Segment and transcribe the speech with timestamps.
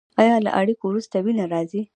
[0.21, 1.81] ایا له اړیکې وروسته وینه راځي؟